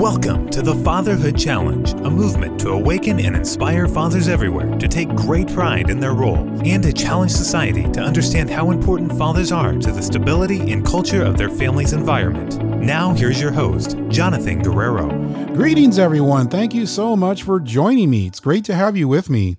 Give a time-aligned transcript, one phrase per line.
[0.00, 5.10] Welcome to the Fatherhood Challenge, a movement to awaken and inspire fathers everywhere to take
[5.10, 9.74] great pride in their role and to challenge society to understand how important fathers are
[9.74, 12.58] to the stability and culture of their family's environment.
[12.80, 15.06] Now, here's your host, Jonathan Guerrero.
[15.48, 16.48] Greetings, everyone.
[16.48, 18.26] Thank you so much for joining me.
[18.26, 19.58] It's great to have you with me.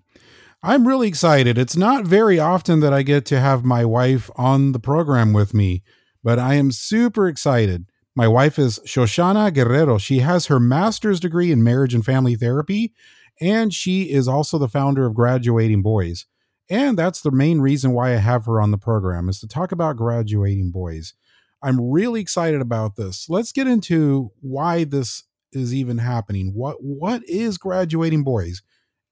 [0.64, 1.60] I'm really excited.
[1.60, 5.54] It's not very often that I get to have my wife on the program with
[5.54, 5.84] me,
[6.24, 7.91] but I am super excited.
[8.16, 9.98] My wife is Shoshannah Guerrero.
[9.98, 12.94] She has her master's degree in marriage and family therapy,
[13.40, 16.26] and she is also the founder of Graduating Boys.
[16.72, 19.74] And that's the main reason why I have her on the program is to talk
[19.74, 21.14] about graduating boys.
[21.62, 23.28] I'm really excited about this.
[23.30, 26.54] Let's get into why this is even happening.
[26.56, 28.62] What what is graduating boys?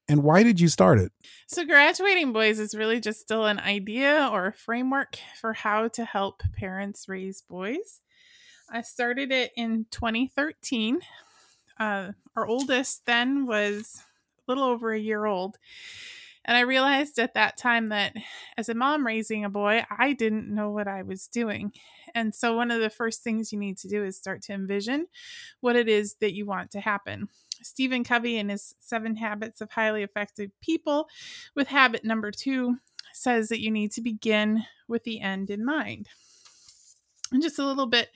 [0.07, 1.11] And why did you start it?
[1.47, 6.03] So, Graduating Boys is really just still an idea or a framework for how to
[6.03, 8.01] help parents raise boys.
[8.71, 10.99] I started it in 2013.
[11.79, 14.03] Uh, our oldest then was
[14.47, 15.57] a little over a year old.
[16.45, 18.15] And I realized at that time that
[18.57, 21.73] as a mom raising a boy, I didn't know what I was doing.
[22.15, 25.07] And so, one of the first things you need to do is start to envision
[25.61, 27.27] what it is that you want to happen.
[27.61, 31.07] Stephen Covey, in his Seven Habits of Highly Effective People,
[31.55, 32.77] with habit number two,
[33.13, 36.07] says that you need to begin with the end in mind.
[37.31, 38.09] And just a little bit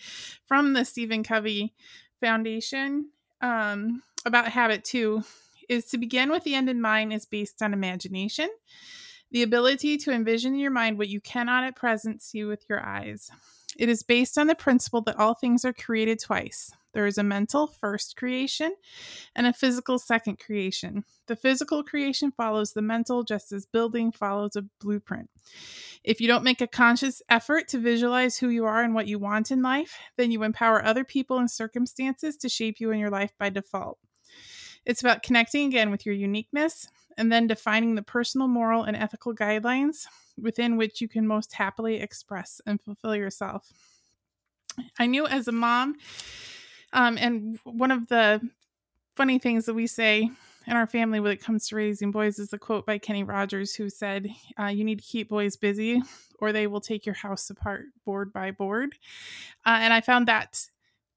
[0.46, 1.74] from the Stephen Covey
[2.20, 3.10] Foundation
[3.42, 5.24] um, about habit two
[5.70, 8.50] is to begin with the end in mind is based on imagination,
[9.32, 12.84] the ability to envision in your mind what you cannot at present see with your
[12.84, 13.30] eyes.
[13.78, 16.72] It is based on the principle that all things are created twice.
[16.94, 18.76] There is a mental first creation
[19.36, 21.04] and a physical second creation.
[21.28, 25.30] The physical creation follows the mental, just as building follows a blueprint.
[26.04, 29.20] If you don't make a conscious effort to visualize who you are and what you
[29.20, 33.10] want in life, then you empower other people and circumstances to shape you in your
[33.10, 33.98] life by default.
[34.86, 39.34] It's about connecting again with your uniqueness and then defining the personal, moral, and ethical
[39.34, 40.06] guidelines
[40.38, 43.72] within which you can most happily express and fulfill yourself.
[44.98, 45.96] I knew as a mom,
[46.94, 48.42] um, and one of the
[49.16, 50.30] funny things that we say
[50.66, 53.76] in our family when it comes to raising boys is a quote by Kenny Rogers,
[53.76, 56.02] who said, uh, You need to keep boys busy
[56.40, 58.96] or they will take your house apart board by board.
[59.66, 60.68] Uh, and I found that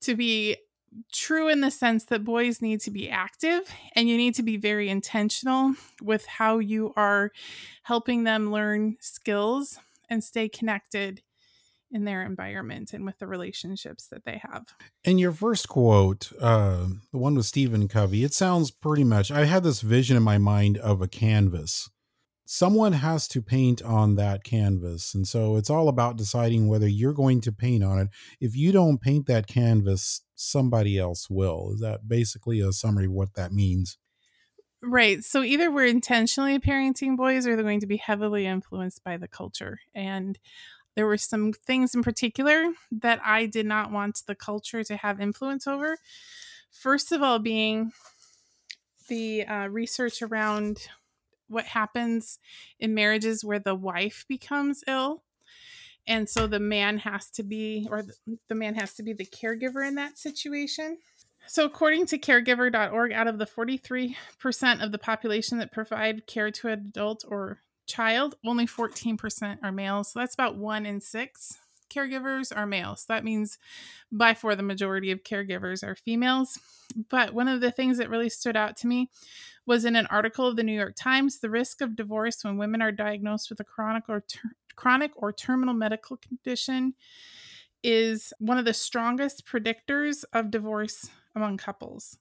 [0.02, 0.56] to be
[1.12, 4.56] true in the sense that boys need to be active and you need to be
[4.56, 7.32] very intentional with how you are
[7.82, 11.22] helping them learn skills and stay connected
[11.90, 14.74] in their environment and with the relationships that they have.
[15.04, 19.44] In your first quote, uh, the one with Stephen Covey, it sounds pretty much, I
[19.44, 21.88] had this vision in my mind of a canvas.
[22.44, 25.14] Someone has to paint on that canvas.
[25.14, 28.08] And so it's all about deciding whether you're going to paint on it.
[28.40, 31.72] If you don't paint that canvas, somebody else will.
[31.74, 33.98] Is that basically a summary of what that means?
[34.82, 35.24] Right.
[35.24, 39.26] So either we're intentionally parenting boys or they're going to be heavily influenced by the
[39.26, 39.80] culture.
[39.94, 40.38] And
[40.96, 45.20] there were some things in particular that I did not want the culture to have
[45.20, 45.98] influence over.
[46.72, 47.92] First of all, being
[49.08, 50.88] the uh, research around
[51.48, 52.38] what happens
[52.80, 55.22] in marriages where the wife becomes ill.
[56.08, 58.04] And so the man has to be, or
[58.48, 60.98] the man has to be the caregiver in that situation.
[61.48, 64.16] So, according to caregiver.org, out of the 43%
[64.82, 70.12] of the population that provide care to an adult or child, only 14% are males.
[70.12, 71.58] So that's about one in six
[71.88, 73.04] caregivers are males.
[73.08, 73.58] That means
[74.10, 76.58] by far the majority of caregivers are females.
[77.10, 79.10] But one of the things that really stood out to me
[79.66, 82.82] was in an article of the New York Times the risk of divorce when women
[82.82, 86.94] are diagnosed with a chronic or ter- chronic or terminal medical condition
[87.82, 92.18] is one of the strongest predictors of divorce among couples.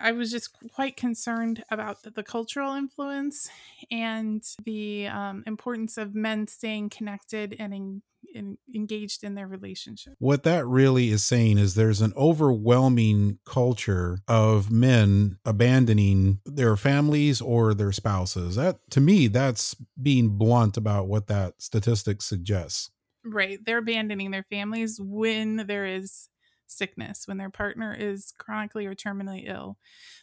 [0.00, 3.50] I was just quite concerned about the, the cultural influence
[3.90, 8.02] and the um, importance of men staying connected and in,
[8.34, 10.14] in, engaged in their relationship.
[10.18, 17.40] What that really is saying is there's an overwhelming culture of men abandoning their families
[17.40, 18.56] or their spouses.
[18.56, 22.90] That to me, that's being blunt about what that statistic suggests.
[23.24, 23.58] Right.
[23.64, 26.28] They're abandoning their families when there is
[26.72, 29.78] sickness, when their partner is chronically or terminally ill,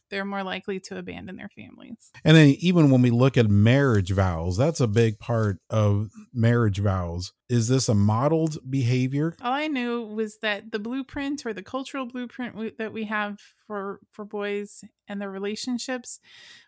[0.10, 2.12] they're more likely to abandon their families.
[2.24, 6.80] And then, even when we look at marriage vows, that's a big part of marriage
[6.80, 7.34] vows.
[7.48, 9.36] Is this a modeled behavior?
[9.42, 14.00] All I knew was that the blueprint or the cultural blueprint that we have for
[14.12, 16.20] for boys and their relationships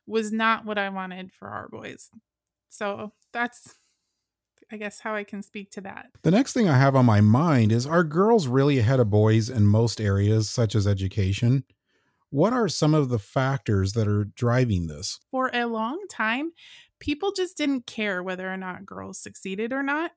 [0.05, 2.09] was not what I wanted for our boys.
[2.69, 3.75] So that's
[4.71, 6.07] I guess how I can speak to that.
[6.23, 9.49] The next thing I have on my mind is are girls really ahead of boys
[9.49, 11.63] in most areas, such as education?
[12.29, 15.19] What are some of the factors that are driving this?
[15.31, 16.53] For a long time,
[16.99, 20.11] people just didn't care whether or not girls succeeded or not.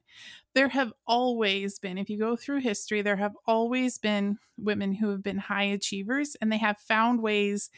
[0.55, 5.11] There have always been, if you go through history, there have always been women who
[5.11, 7.71] have been high achievers and they have found ways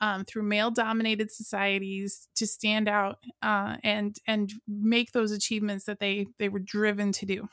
[0.00, 6.00] um, through male dominated societies to stand out uh, and and make those achievements that
[6.00, 7.48] they they were driven to do.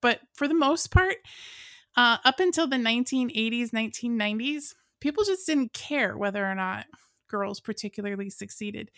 [0.00, 1.16] But for the most part
[1.96, 6.86] uh, up until the 1980s 1990s people just didn't care whether or not
[7.28, 8.90] girls particularly succeeded.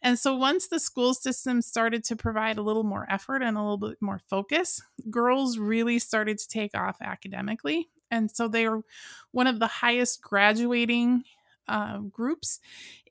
[0.00, 3.60] And so once the school system started to provide a little more effort and a
[3.60, 4.80] little bit more focus
[5.10, 7.88] girls really started to take off academically.
[8.10, 8.82] And so they are
[9.30, 11.24] one of the highest graduating
[11.68, 12.60] uh, groups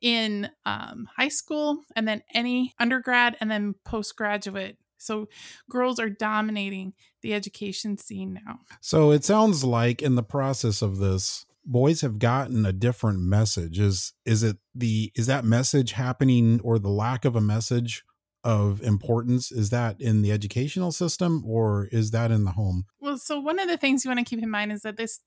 [0.00, 4.76] in um, high school and then any undergrad and then postgraduate.
[4.98, 5.28] So
[5.68, 8.60] girls are dominating the education scene now.
[8.80, 13.78] So it sounds like in the process of this, boys have gotten a different message.
[13.80, 18.04] Is is it the is that message happening or the lack of a message
[18.44, 23.16] of importance is that in the educational system or is that in the home well
[23.16, 25.20] so one of the things you want to keep in mind is that this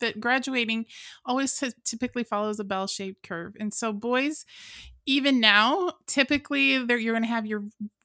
[0.00, 0.86] that graduating
[1.24, 3.54] always t- typically follows a bell shaped curve.
[3.58, 4.44] And so, boys,
[5.06, 7.64] even now, typically you're going to have your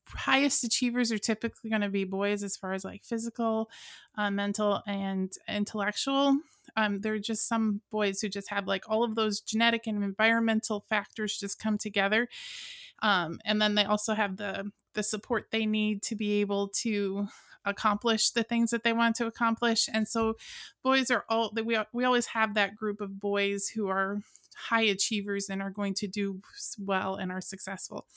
[0.09, 3.69] highest achievers are typically going to be boys as far as like physical,
[4.17, 6.37] uh, mental, and intellectual.
[6.77, 10.03] Um, there are just some boys who just have like all of those genetic and
[10.03, 12.27] environmental factors just come together.
[13.01, 17.27] Um, and then they also have the the support they need to be able to
[17.65, 19.89] accomplish the things that they want to accomplish.
[19.91, 20.35] And so
[20.83, 24.21] boys are all that we we always have that group of boys who are
[24.55, 26.41] high achievers and are going to do
[26.79, 28.07] well and are successful.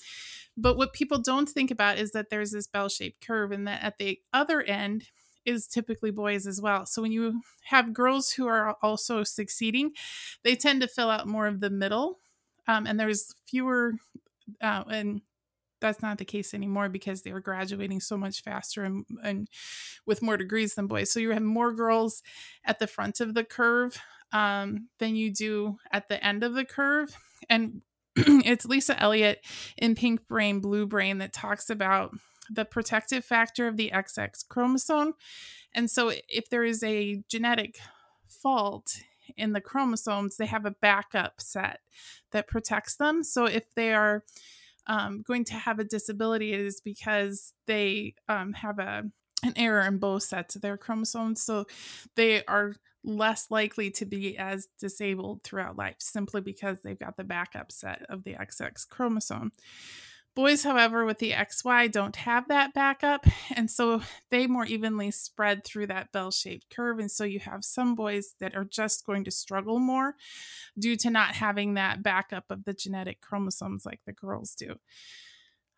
[0.56, 3.98] But what people don't think about is that there's this bell-shaped curve and that at
[3.98, 5.08] the other end
[5.44, 6.84] is typically boys as well.
[6.86, 9.92] So when you have girls who are also succeeding,
[10.44, 12.18] they tend to fill out more of the middle.
[12.66, 13.94] Um, and there's fewer
[14.60, 15.22] uh, and
[15.80, 19.48] that's not the case anymore because they were graduating so much faster and, and
[20.06, 21.10] with more degrees than boys.
[21.10, 22.22] So you have more girls
[22.64, 23.98] at the front of the curve
[24.32, 27.16] um, than you do at the end of the curve.
[27.48, 27.82] And
[28.16, 29.44] it's Lisa Eliot
[29.76, 32.12] in Pink Brain, Blue Brain that talks about
[32.50, 35.14] the protective factor of the XX chromosome.
[35.74, 37.78] And so if there is a genetic
[38.26, 38.96] fault
[39.36, 41.80] in the chromosomes, they have a backup set
[42.32, 43.22] that protects them.
[43.22, 44.24] So if they are
[44.88, 49.04] um, going to have a disability is because they um, have a
[49.44, 51.64] an error in both sets of their chromosomes, so
[52.16, 52.74] they are
[53.04, 58.02] less likely to be as disabled throughout life simply because they've got the backup set
[58.08, 59.52] of the XX chromosome.
[60.38, 63.26] Boys, however, with the XY don't have that backup,
[63.56, 67.00] and so they more evenly spread through that bell shaped curve.
[67.00, 70.14] And so you have some boys that are just going to struggle more
[70.78, 74.76] due to not having that backup of the genetic chromosomes like the girls do.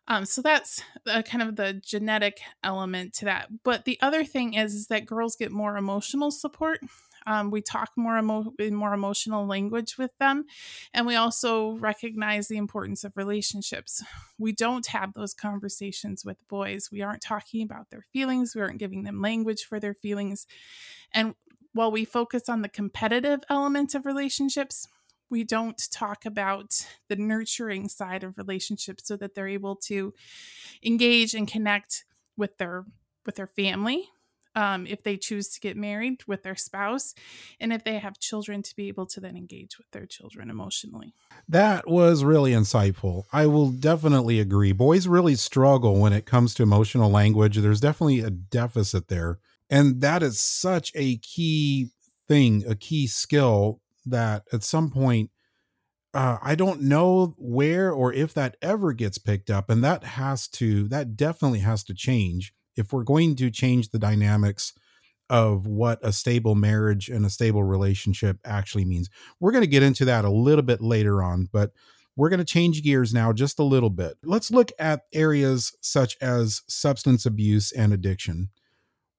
[0.07, 3.47] Um, so that's the, kind of the genetic element to that.
[3.63, 6.81] But the other thing is, is that girls get more emotional support.
[7.27, 10.45] Um, we talk more emo- in more emotional language with them,
[10.93, 14.03] and we also recognize the importance of relationships.
[14.37, 16.89] We don't have those conversations with boys.
[16.91, 18.55] We aren't talking about their feelings.
[18.55, 20.47] We aren't giving them language for their feelings,
[21.13, 21.35] and
[21.73, 24.87] while we focus on the competitive element of relationships,
[25.29, 30.13] we don't talk about the nurturing side of relationships so that they're able to
[30.83, 32.03] engage and connect
[32.35, 32.85] with their
[33.25, 34.09] with their family
[34.55, 37.13] um, if they choose to get married with their spouse,
[37.59, 41.13] and if they have children, to be able to then engage with their children emotionally.
[41.47, 43.23] That was really insightful.
[43.31, 44.71] I will definitely agree.
[44.71, 47.57] Boys really struggle when it comes to emotional language.
[47.57, 49.39] There's definitely a deficit there.
[49.69, 51.91] And that is such a key
[52.27, 55.31] thing, a key skill that at some point,
[56.13, 59.69] uh, I don't know where or if that ever gets picked up.
[59.69, 63.99] And that has to, that definitely has to change if we're going to change the
[63.99, 64.73] dynamics
[65.31, 69.09] of what a stable marriage and a stable relationship actually means.
[69.39, 71.71] We're going to get into that a little bit later on, but
[72.17, 74.17] we're going to change gears now just a little bit.
[74.23, 78.49] Let's look at areas such as substance abuse and addiction.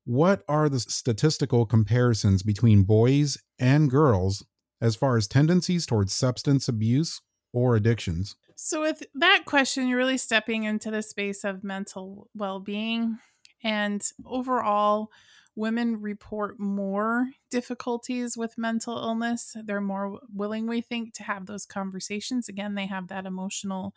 [0.04, 4.44] What are the statistical comparisons between boys and girls
[4.82, 7.22] as far as tendencies towards substance abuse
[7.54, 8.36] or addictions?
[8.54, 13.18] So, with that question, you're really stepping into the space of mental well being
[13.62, 15.10] and overall,
[15.54, 19.54] women report more difficulties with mental illness.
[19.62, 22.48] They're more willing, we think, to have those conversations.
[22.48, 23.94] Again, they have that emotional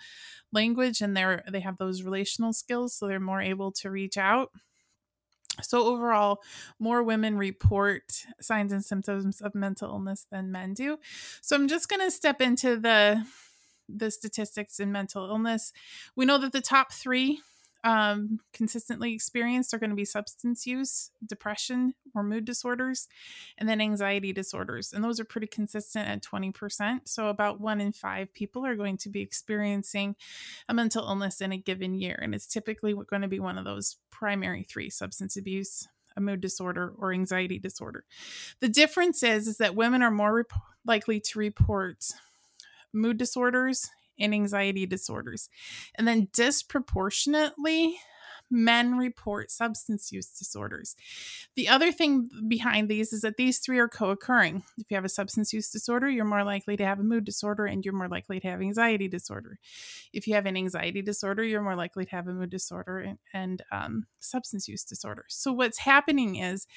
[0.51, 4.51] language and they're they have those relational skills, so they're more able to reach out.
[5.61, 6.41] So, overall,
[6.79, 10.99] more women report signs and symptoms of mental illness than men do.
[11.41, 13.25] So, I'm just going to step into the
[13.87, 15.71] the statistics in mental illness.
[16.15, 17.39] We know that the top three
[17.85, 23.07] um, consistently experienced are going to be substance use, depression, or mood disorders,
[23.59, 24.91] and then anxiety disorders.
[24.91, 27.01] And those are pretty consistent at 20%.
[27.05, 30.15] So, about one in five people are going to be experiencing
[30.67, 32.17] a mental illness in a given year.
[32.19, 35.87] And it's typically going to be one of those primary three substance abuse,
[36.17, 38.03] a mood disorder, or anxiety disorder.
[38.61, 42.03] The difference is, is that women are more rep- likely to report
[42.91, 45.49] mood disorders and anxiety disorders.
[45.95, 47.97] And then disproportionately,
[48.49, 50.95] men report substance use disorders.
[51.55, 54.63] The other thing behind these is that these three are co occurring.
[54.77, 57.65] If you have a substance use disorder, you're more likely to have a mood disorder
[57.65, 59.59] and you're more likely to have anxiety disorder.
[60.13, 63.17] If you have an anxiety disorder, you're more likely to have a mood disorder and,
[63.33, 65.25] and um, substance use disorder.
[65.27, 66.67] So, what's happening is,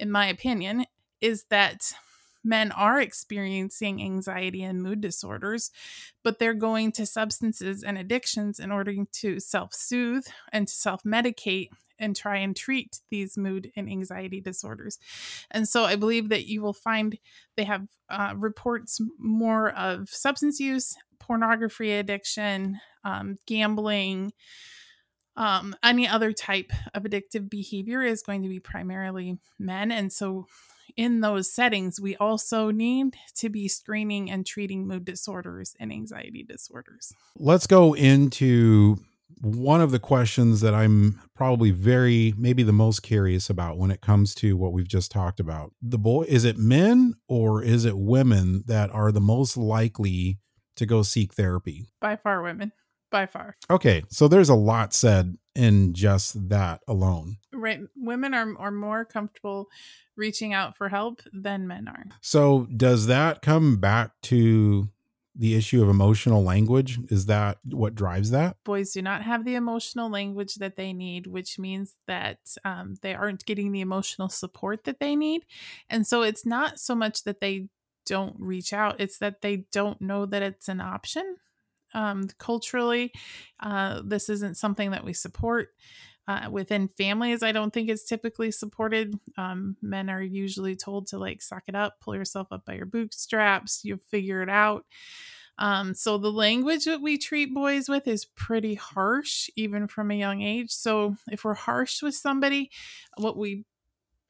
[0.00, 0.86] in my opinion,
[1.20, 1.92] is that
[2.44, 5.70] men are experiencing anxiety and mood disorders,
[6.22, 11.02] but they're going to substances and addictions in order to self soothe and to self
[11.02, 11.68] medicate
[11.98, 14.98] and try and treat these mood and anxiety disorders.
[15.50, 17.18] And so I believe that you will find
[17.56, 24.32] they have uh, reports more of substance use, pornography addiction, um, gambling.
[25.36, 29.92] Um, any other type of addictive behavior is going to be primarily men.
[29.92, 30.46] And so
[30.96, 36.42] in those settings, we also need to be screening and treating mood disorders and anxiety
[36.42, 37.12] disorders.
[37.36, 38.98] Let's go into
[39.40, 44.00] one of the questions that I'm probably very, maybe the most curious about when it
[44.00, 45.72] comes to what we've just talked about.
[45.82, 50.38] The boy, is it men or is it women that are the most likely
[50.76, 51.86] to go seek therapy?
[52.00, 52.72] By far, women.
[53.10, 53.56] By far.
[53.70, 54.02] Okay.
[54.08, 57.36] So there's a lot said in just that alone.
[57.58, 57.80] Right.
[57.96, 59.68] Women are, are more comfortable
[60.16, 62.04] reaching out for help than men are.
[62.20, 64.88] So does that come back to
[65.38, 66.98] the issue of emotional language?
[67.10, 68.56] Is that what drives that?
[68.64, 73.14] Boys do not have the emotional language that they need, which means that um, they
[73.14, 75.46] aren't getting the emotional support that they need.
[75.88, 77.68] And so it's not so much that they
[78.04, 81.36] don't reach out, it's that they don't know that it's an option.
[81.94, 83.12] Um, culturally,
[83.60, 85.68] uh, this isn't something that we support.
[86.28, 89.18] Uh, within families, I don't think it's typically supported.
[89.38, 92.84] Um, men are usually told to like suck it up, pull yourself up by your
[92.84, 94.84] bootstraps, you'll figure it out.
[95.56, 100.18] Um, so the language that we treat boys with is pretty harsh, even from a
[100.18, 100.70] young age.
[100.70, 102.70] So if we're harsh with somebody,
[103.16, 103.64] what we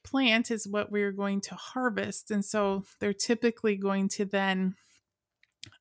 [0.04, 2.30] plant is what we're going to harvest.
[2.30, 4.76] And so they're typically going to then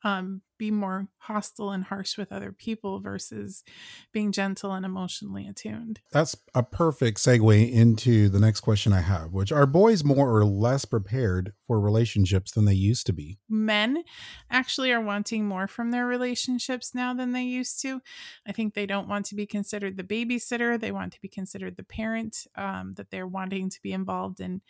[0.07, 3.63] um, be more hostile and harsh with other people versus
[4.11, 5.99] being gentle and emotionally attuned.
[6.11, 10.45] That's a perfect segue into the next question I have, which are boys more or
[10.45, 13.37] less prepared for relationships than they used to be?
[13.49, 14.03] Men
[14.49, 18.01] actually are wanting more from their relationships now than they used to.
[18.47, 21.75] I think they don't want to be considered the babysitter, they want to be considered
[21.75, 24.61] the parent, um, that they're wanting to be involved in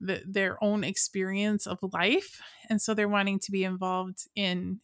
[0.00, 2.40] the, their own experience of life.
[2.70, 4.26] And so they're wanting to be involved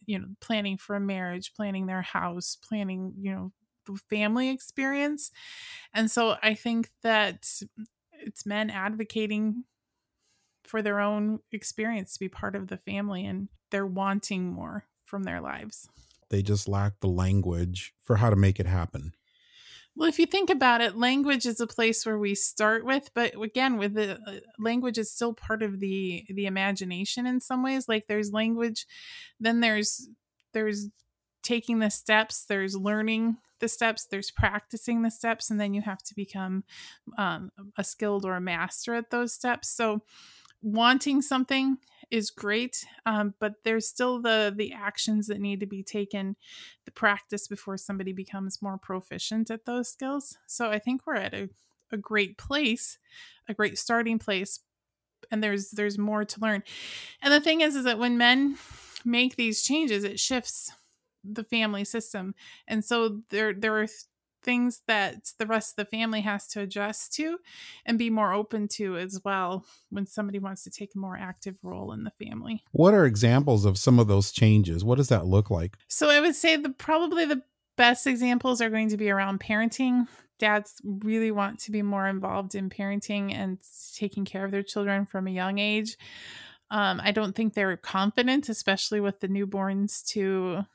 [0.05, 3.51] you know, planning for a marriage, planning their house, planning, you know,
[3.85, 5.31] the family experience.
[5.93, 7.45] And so I think that
[8.11, 9.63] it's men advocating
[10.63, 15.23] for their own experience to be part of the family and they're wanting more from
[15.23, 15.87] their lives.
[16.29, 19.13] They just lack the language for how to make it happen.
[19.95, 23.41] Well, if you think about it, language is a place where we start with, but
[23.41, 27.87] again, with the uh, language is still part of the the imagination in some ways.
[27.87, 28.85] Like there's language,
[29.39, 30.09] then there's
[30.53, 30.89] there's
[31.43, 36.03] taking the steps, there's learning the steps, there's practicing the steps, and then you have
[36.03, 36.65] to become
[37.17, 39.69] um, a skilled or a master at those steps.
[39.69, 40.01] So,
[40.61, 41.77] wanting something
[42.11, 46.35] is great, um, but there's still the the actions that need to be taken,
[46.85, 50.37] the practice before somebody becomes more proficient at those skills.
[50.47, 51.49] So, I think we're at a,
[51.91, 52.97] a great place,
[53.47, 54.59] a great starting place,
[55.31, 56.63] and there's there's more to learn.
[57.21, 58.57] And the thing is, is that when men
[59.03, 60.71] make these changes, it shifts
[61.23, 62.35] the family system.
[62.67, 63.87] And so there there are
[64.45, 67.39] things that the rest of the family has to adjust to
[67.85, 71.57] and be more open to as well when somebody wants to take a more active
[71.63, 72.63] role in the family.
[72.71, 74.85] What are examples of some of those changes?
[74.85, 75.77] What does that look like?
[75.87, 77.41] So I would say the probably the
[77.75, 80.07] best examples are going to be around parenting.
[80.37, 83.57] Dads really want to be more involved in parenting and
[83.95, 85.97] taking care of their children from a young age.
[86.71, 90.65] Um, I don't think they're confident, especially with the newborns to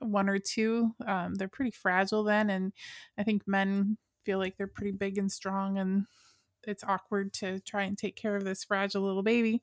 [0.00, 0.94] one or two.
[1.06, 2.72] Um, they're pretty fragile then, and
[3.16, 6.04] I think men feel like they're pretty big and strong and
[6.66, 9.62] it's awkward to try and take care of this fragile little baby.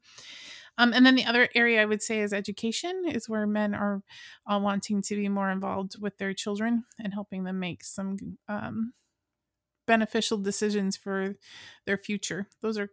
[0.78, 4.04] Um, and then the other area I would say is education, is where men are
[4.46, 8.94] uh, wanting to be more involved with their children and helping them make some um,
[9.88, 11.36] beneficial decisions for
[11.86, 12.48] their future.
[12.62, 12.90] Those are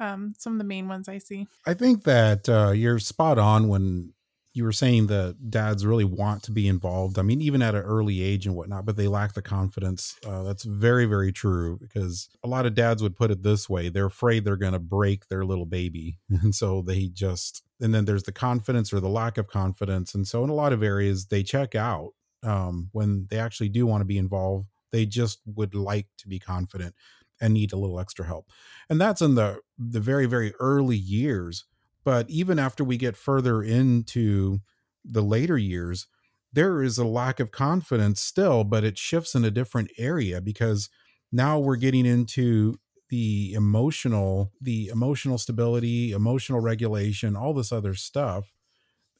[0.00, 1.46] um, some of the main ones I see.
[1.66, 4.12] I think that uh, you're spot on when
[4.52, 7.18] you were saying that dads really want to be involved.
[7.18, 10.16] I mean, even at an early age and whatnot, but they lack the confidence.
[10.26, 13.88] Uh, that's very, very true because a lot of dads would put it this way
[13.88, 16.18] they're afraid they're going to break their little baby.
[16.42, 20.14] And so they just, and then there's the confidence or the lack of confidence.
[20.14, 23.86] And so in a lot of areas, they check out um, when they actually do
[23.86, 24.66] want to be involved.
[24.90, 26.94] They just would like to be confident
[27.40, 28.46] and need a little extra help.
[28.88, 31.66] And that's in the the very, very early years
[32.04, 34.60] but even after we get further into
[35.04, 36.06] the later years,
[36.52, 40.88] there is a lack of confidence still, but it shifts in a different area because
[41.30, 42.76] now we're getting into
[43.08, 48.52] the emotional, the emotional stability, emotional regulation, all this other stuff.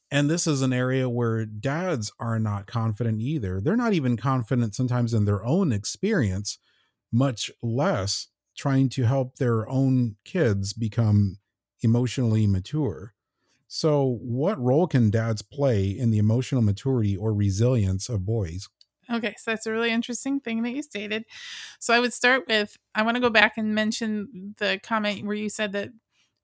[0.09, 3.61] And this is an area where dads are not confident either.
[3.61, 6.57] They're not even confident sometimes in their own experience,
[7.13, 11.37] much less trying to help their own kids become
[11.81, 13.13] emotionally mature.
[13.67, 18.69] So, what role can dads play in the emotional maturity or resilience of boys?
[19.09, 21.25] Okay, so that's a really interesting thing that you stated.
[21.79, 25.35] So, I would start with I want to go back and mention the comment where
[25.35, 25.89] you said that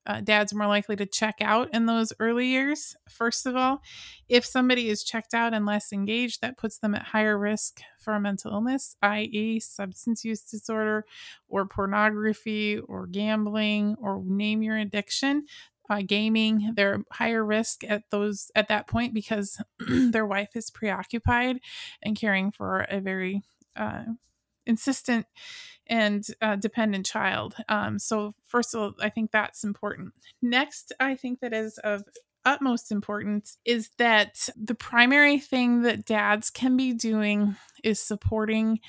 [0.07, 2.95] uh, dads more likely to check out in those early years.
[3.09, 3.81] First of all,
[4.29, 8.17] if somebody is checked out and less engaged, that puts them at higher risk for
[8.19, 11.05] mental illness, i.e., substance use disorder,
[11.49, 15.45] or pornography, or gambling, or name your addiction.
[15.89, 21.59] Uh, gaming they're higher risk at those at that point because their wife is preoccupied
[22.03, 23.41] and caring for a very
[23.77, 24.03] uh,
[24.67, 25.25] insistent
[25.88, 27.55] and uh, dependent child.
[27.69, 30.13] Um, so, first of all, I think that's important.
[30.41, 32.03] Next, I think that is of
[32.45, 38.79] utmost importance is that the primary thing that dads can be doing is supporting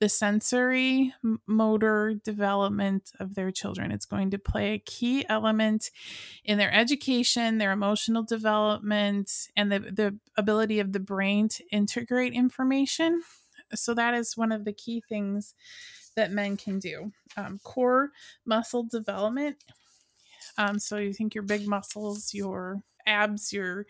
[0.00, 1.12] the sensory
[1.46, 3.90] motor development of their children.
[3.90, 5.90] It's going to play a key element
[6.44, 12.32] in their education, their emotional development, and the, the ability of the brain to integrate
[12.32, 13.22] information.
[13.74, 15.54] So, that is one of the key things
[16.18, 17.12] that men can do.
[17.36, 18.10] Um, core
[18.44, 19.56] muscle development.
[20.58, 23.86] Um, so you think your big muscles, your abs, your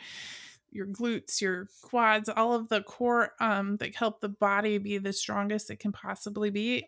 [0.70, 5.14] your glutes, your quads, all of the core um, that help the body be the
[5.14, 6.84] strongest it can possibly be,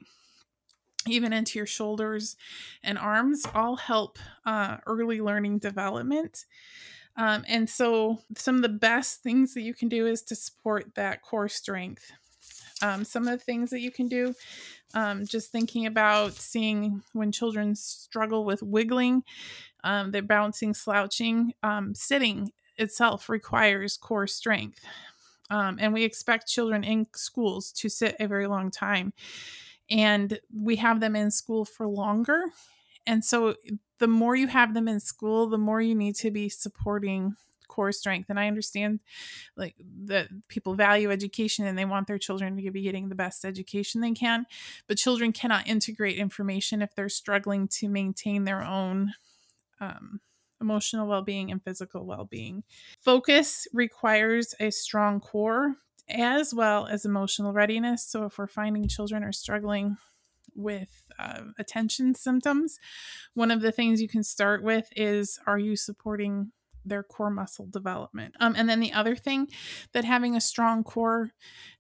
[1.07, 2.37] even into your shoulders
[2.83, 6.45] and arms, all help uh, early learning development.
[7.17, 10.95] Um, and so, some of the best things that you can do is to support
[10.95, 12.13] that core strength.
[12.83, 14.35] Um, some of the things that you can do
[14.95, 19.23] um, just thinking about seeing when children struggle with wiggling,
[19.85, 24.85] um, they're bouncing, slouching, um, sitting itself requires core strength.
[25.51, 29.13] Um, and we expect children in schools to sit a very long time.
[29.91, 32.45] And we have them in school for longer.
[33.07, 33.57] And so
[33.99, 37.35] the more you have them in school, the more you need to be supporting
[37.71, 39.01] core strength and i understand
[39.57, 43.45] like that people value education and they want their children to be getting the best
[43.45, 44.45] education they can
[44.89, 49.13] but children cannot integrate information if they're struggling to maintain their own
[49.81, 50.21] um,
[50.61, 52.63] emotional well-being and physical well-being.
[53.01, 55.77] Focus requires a strong core
[56.09, 59.97] as well as emotional readiness so if we're finding children are struggling
[60.57, 62.79] with uh, attention symptoms,
[63.35, 66.51] one of the things you can start with is Are you supporting
[66.85, 68.35] their core muscle development.
[68.41, 69.49] Um, and then the other thing
[69.93, 71.31] that having a strong core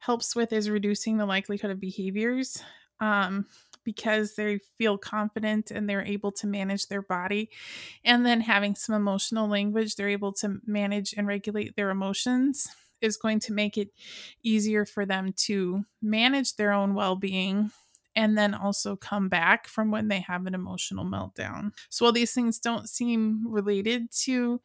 [0.00, 2.62] helps with is reducing the likelihood of behaviors.
[3.00, 3.46] Um,
[3.82, 7.48] because they feel confident and they're able to manage their body.
[8.04, 12.68] And then having some emotional language, they're able to manage and regulate their emotions
[13.00, 13.88] is going to make it
[14.42, 17.70] easier for them to manage their own well being
[18.16, 21.72] and then also come back from when they have an emotional meltdown.
[21.88, 24.60] So while these things don't seem related to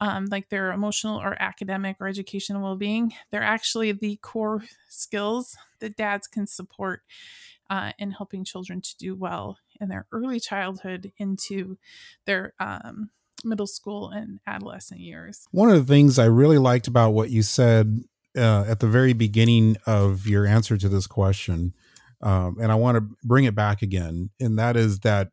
[0.00, 5.96] um, like their emotional or academic or educational well-being, they're actually the core skills that
[5.96, 7.02] dads can support
[7.68, 11.78] uh, in helping children to do well in their early childhood into
[12.26, 13.10] their um,
[13.44, 15.46] middle school and adolescent years.
[15.50, 18.04] One of the things I really liked about what you said
[18.36, 21.74] uh, at the very beginning of your answer to this question
[22.22, 25.30] um, and I want to bring it back again, and that is that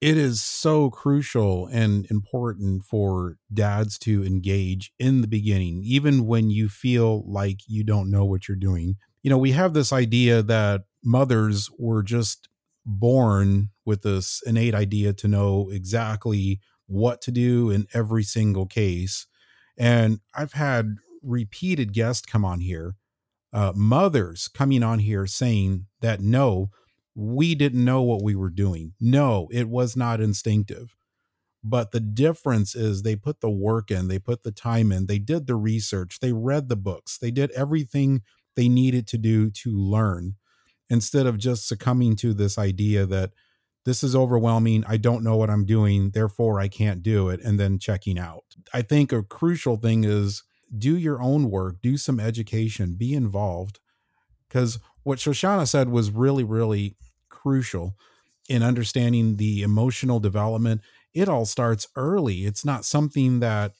[0.00, 6.50] it is so crucial and important for dads to engage in the beginning, even when
[6.50, 8.96] you feel like you don't know what you're doing.
[9.22, 12.48] You know, we have this idea that mothers were just
[12.84, 19.26] born with this innate idea to know exactly what to do in every single case.
[19.78, 22.94] And I've had repeated guests come on here,
[23.56, 26.68] uh, mothers coming on here saying that no,
[27.14, 28.92] we didn't know what we were doing.
[29.00, 30.94] No, it was not instinctive.
[31.64, 35.18] But the difference is they put the work in, they put the time in, they
[35.18, 38.20] did the research, they read the books, they did everything
[38.56, 40.34] they needed to do to learn
[40.90, 43.30] instead of just succumbing to this idea that
[43.86, 44.84] this is overwhelming.
[44.86, 48.44] I don't know what I'm doing, therefore I can't do it, and then checking out.
[48.74, 50.42] I think a crucial thing is
[50.76, 53.80] do your own work, do some education, be involved.
[54.48, 56.96] Because what Shoshannah said was really, really
[57.28, 57.94] crucial
[58.48, 60.80] in understanding the emotional development
[61.16, 62.44] it all starts early.
[62.44, 63.72] It's not something that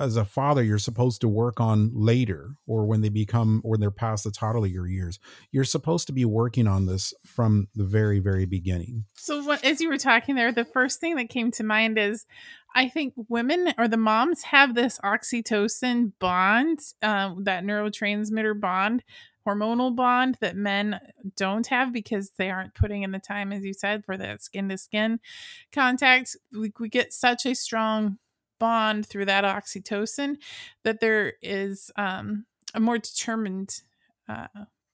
[0.00, 3.90] as a father you're supposed to work on later or when they become when they're
[3.90, 5.18] past the toddler years
[5.52, 9.80] you're supposed to be working on this from the very very beginning so what, as
[9.80, 12.26] you were talking there the first thing that came to mind is
[12.74, 19.02] i think women or the moms have this oxytocin bond um, that neurotransmitter bond
[19.46, 20.98] hormonal bond that men
[21.36, 24.68] don't have because they aren't putting in the time, as you said, for that skin
[24.68, 25.20] to skin
[25.72, 26.36] contact.
[26.52, 28.18] We, we get such a strong
[28.58, 30.36] bond through that oxytocin
[30.84, 33.80] that there is um, a more determined
[34.28, 34.46] uh,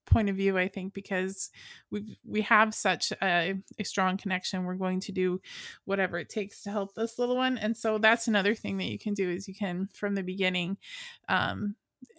[0.07, 1.51] point of view i think because
[1.91, 4.65] we we have such a, a, strong connection.
[4.65, 5.41] We're going to do
[5.85, 7.59] whatever it takes to help this little one.
[7.59, 10.79] And so that's another thing that you can do is you can from the beginning
[11.29, 11.77] um,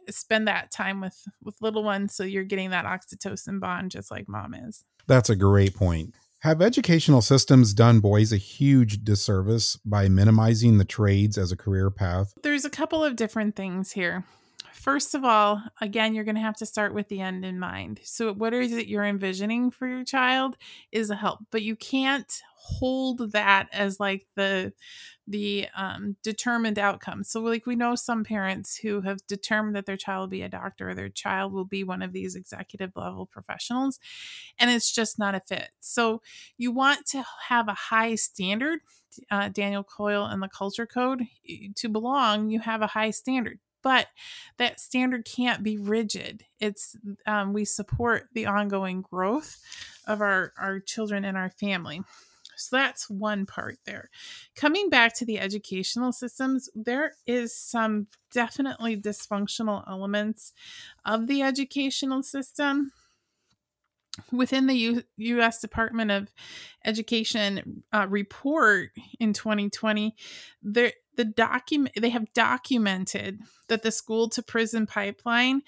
[0.09, 4.27] spend that time with with little ones so you're getting that oxytocin bond just like
[4.27, 4.83] mom is.
[5.07, 10.85] That's a great point have educational systems done boys a huge disservice by minimizing the
[10.85, 12.33] trades as a career path?
[12.41, 14.23] There's a couple of different things here
[14.73, 17.99] First of all, again, you're going to have to start with the end in mind.
[18.03, 20.57] So, what is it you're envisioning for your child
[20.91, 24.71] is a help, but you can't hold that as like the
[25.27, 27.23] the um, determined outcome.
[27.23, 30.49] So, like we know some parents who have determined that their child will be a
[30.49, 33.99] doctor or their child will be one of these executive level professionals,
[34.57, 35.69] and it's just not a fit.
[35.81, 36.21] So,
[36.57, 38.79] you want to have a high standard.
[39.29, 41.23] Uh, Daniel Coyle and the Culture Code
[41.75, 44.07] to belong, you have a high standard but
[44.57, 46.45] that standard can't be rigid.
[46.59, 49.59] It's um, we support the ongoing growth
[50.07, 52.01] of our our children and our family.
[52.55, 54.09] So that's one part there.
[54.55, 60.53] Coming back to the educational systems there is some definitely dysfunctional elements
[61.05, 62.91] of the educational system.
[64.31, 65.61] Within the U- U.S.
[65.61, 66.29] Department of
[66.83, 68.89] Education uh, report
[69.21, 70.15] in 2020,
[70.61, 75.61] there the document they have documented that the school to prison pipeline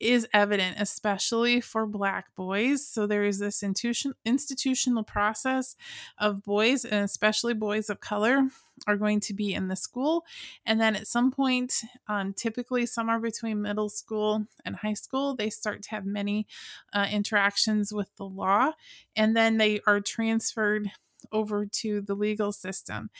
[0.00, 2.86] is evident, especially for Black boys.
[2.86, 5.76] So there is this institution, institutional process
[6.18, 8.48] of boys, and especially boys of color,
[8.86, 10.24] are going to be in the school.
[10.64, 15.50] And then at some point, um, typically somewhere between middle school and high school, they
[15.50, 16.46] start to have many
[16.92, 18.72] uh, interactions with the law.
[19.16, 20.92] And then they are transferred
[21.32, 23.10] over to the legal system.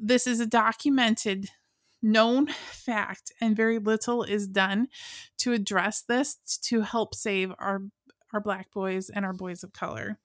[0.00, 1.48] This is a documented
[2.02, 4.88] known fact, and very little is done
[5.38, 7.82] to address this to help save our
[8.32, 10.18] our black boys and our boys of color.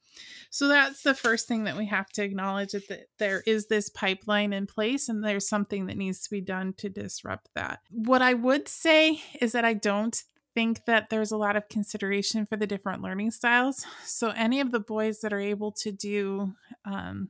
[0.50, 4.54] So that's the first thing that we have to acknowledge that there is this pipeline
[4.54, 7.80] in place and there's something that needs to be done to disrupt that.
[7.90, 10.22] What I would say is that I don't
[10.54, 13.86] think that there's a lot of consideration for the different learning styles.
[14.04, 16.54] So any of the boys that are able to do
[16.86, 17.30] um,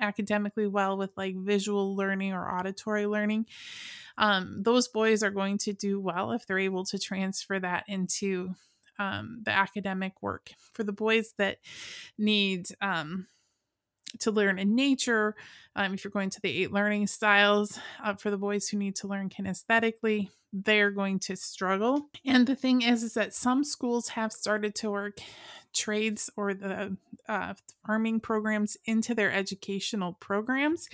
[0.00, 3.46] academically well with like visual learning or auditory learning,
[4.18, 8.54] um, those boys are going to do well if they're able to transfer that into
[8.98, 10.50] um, the academic work.
[10.72, 11.58] For the boys that
[12.18, 13.26] need um,
[14.18, 15.34] to learn in nature,
[15.74, 18.96] um, if you're going to the eight learning styles, uh, for the boys who need
[18.96, 22.08] to learn kinesthetically, they're going to struggle.
[22.26, 25.18] And the thing is, is that some schools have started to work
[25.72, 26.96] trades or the
[27.28, 27.54] uh,
[27.86, 30.88] farming programs into their educational programs.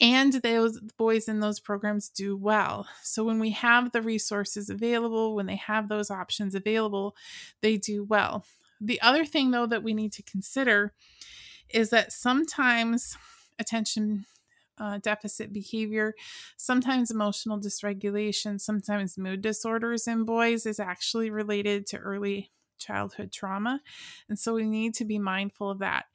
[0.00, 2.86] And those boys in those programs do well.
[3.02, 7.16] So when we have the resources available when they have those options available
[7.60, 8.44] they do well.
[8.80, 10.92] The other thing though that we need to consider
[11.70, 13.16] is that sometimes
[13.58, 14.26] attention
[14.78, 16.14] uh, deficit behavior,
[16.56, 22.50] sometimes emotional dysregulation, sometimes mood disorders in boys is actually related to early
[22.84, 23.80] childhood trauma.
[24.28, 26.06] And so we need to be mindful of that.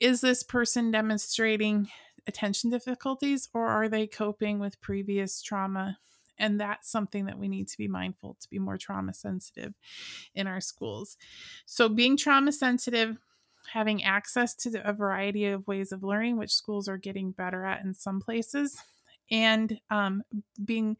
[0.00, 1.88] Is this person demonstrating
[2.26, 5.98] attention difficulties or are they coping with previous trauma?
[6.38, 9.72] And that's something that we need to be mindful to be more trauma sensitive
[10.34, 11.16] in our schools.
[11.64, 13.16] So, being trauma sensitive
[13.72, 17.84] having access to a variety of ways of learning, which schools are getting better at
[17.84, 18.78] in some places,
[19.30, 20.22] and um,
[20.64, 20.96] being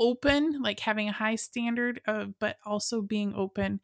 [0.00, 3.80] open, like having a high standard, of, but also being open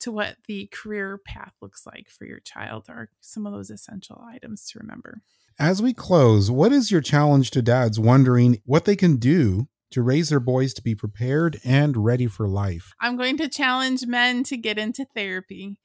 [0.00, 4.24] to what the career path looks like for your child are some of those essential
[4.26, 5.20] items to remember.
[5.58, 10.02] As we close, what is your challenge to dads wondering what they can do to
[10.02, 12.92] raise their boys to be prepared and ready for life?
[13.00, 15.78] I'm going to challenge men to get into therapy.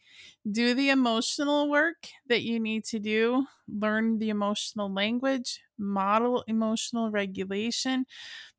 [0.50, 7.12] Do the emotional work that you need to do, learn the emotional language, model emotional
[7.12, 8.06] regulation,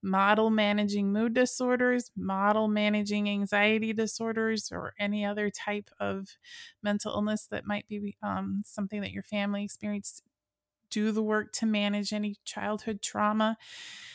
[0.02, 6.28] model managing mood disorders, model managing anxiety disorders, or any other type of
[6.82, 10.22] mental illness that might be um, something that your family experienced
[10.92, 13.56] do the work to manage any childhood trauma.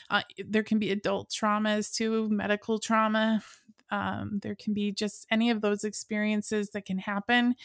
[0.09, 3.43] Uh, there can be adult traumas too, medical trauma.
[3.89, 7.55] Um, there can be just any of those experiences that can happen.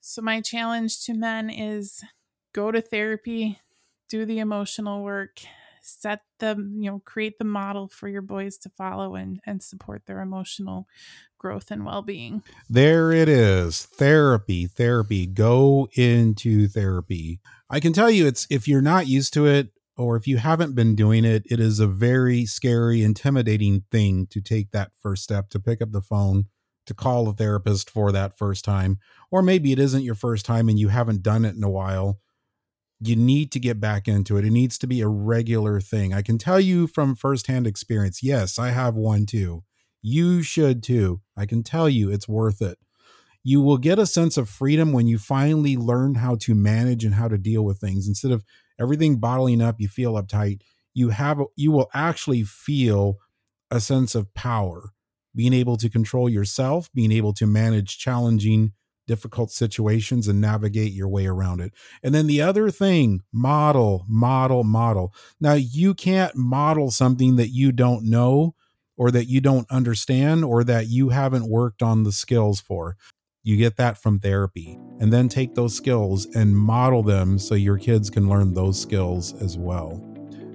[0.00, 2.02] So, my challenge to men is
[2.52, 3.60] go to therapy,
[4.08, 5.40] do the emotional work,
[5.86, 10.06] set the, you know, create the model for your boys to follow and, and support
[10.06, 10.86] their emotional
[11.38, 12.42] growth and well being.
[12.68, 15.26] There it is therapy, therapy.
[15.26, 17.40] Go into therapy.
[17.70, 20.74] I can tell you, it's if you're not used to it, or if you haven't
[20.74, 25.48] been doing it, it is a very scary, intimidating thing to take that first step,
[25.50, 26.46] to pick up the phone,
[26.86, 28.98] to call a therapist for that first time.
[29.30, 32.20] Or maybe it isn't your first time and you haven't done it in a while.
[33.00, 34.44] You need to get back into it.
[34.44, 36.14] It needs to be a regular thing.
[36.14, 39.64] I can tell you from firsthand experience yes, I have one too.
[40.02, 41.20] You should too.
[41.36, 42.78] I can tell you it's worth it.
[43.42, 47.14] You will get a sense of freedom when you finally learn how to manage and
[47.14, 48.44] how to deal with things instead of
[48.80, 50.62] everything bottling up, you feel uptight.
[50.94, 53.18] You have you will actually feel
[53.70, 54.90] a sense of power,
[55.34, 58.72] being able to control yourself, being able to manage challenging
[59.06, 61.72] difficult situations and navigate your way around it.
[62.02, 65.14] And then the other thing, model, model, model.
[65.40, 68.54] Now you can't model something that you don't know
[68.96, 72.96] or that you don't understand or that you haven't worked on the skills for.
[73.42, 74.78] You get that from therapy.
[74.98, 79.34] And then take those skills and model them so your kids can learn those skills
[79.40, 80.02] as well.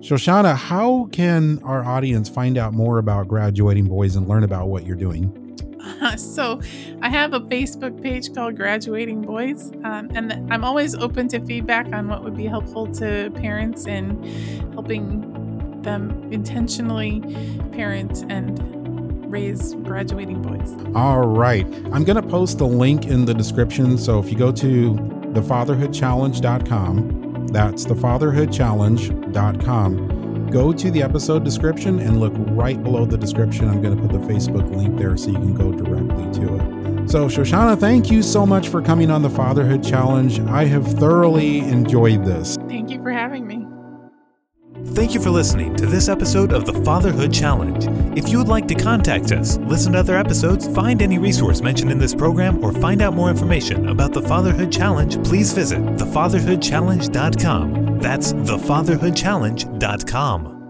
[0.01, 4.85] Shoshannah, how can our audience find out more about graduating boys and learn about what
[4.85, 5.40] you're doing?
[6.17, 6.59] So,
[7.01, 11.91] I have a Facebook page called Graduating Boys, um, and I'm always open to feedback
[11.93, 14.23] on what would be helpful to parents in
[14.73, 17.21] helping them intentionally
[17.71, 18.59] parent and
[19.31, 20.75] raise graduating boys.
[20.95, 21.65] All right.
[21.91, 23.97] I'm going to post the link in the description.
[23.97, 30.10] So if you go to thefatherhoodchallenge.com, that's thefatherhoodchallenge.com,
[30.51, 33.69] go to the episode description and look right below the description.
[33.69, 37.09] I'm going to put the Facebook link there so you can go directly to it.
[37.09, 40.39] So, Shoshannah, thank you so much for coming on the Fatherhood Challenge.
[40.41, 42.57] I have thoroughly enjoyed this.
[42.67, 43.65] Thank you for having me.
[44.93, 47.87] Thank you for listening to this episode of the Fatherhood Challenge.
[48.17, 51.91] If you would like to contact us, listen to other episodes, find any resource mentioned
[51.91, 57.90] in this program, or find out more information about the Fatherhood Challenge, please visit thefatherhoodchallenge.com.
[58.01, 60.60] That's thefatherhoodchallenge.com.